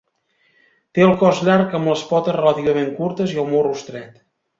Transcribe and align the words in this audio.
Té 0.97 1.03
el 1.07 1.11
cos 1.23 1.41
llarg 1.49 1.75
amb 1.79 1.89
les 1.91 2.05
potes 2.13 2.37
relativament 2.39 2.89
curtes 3.01 3.37
i 3.37 3.43
el 3.45 3.51
morro 3.53 3.75
estret. 3.81 4.17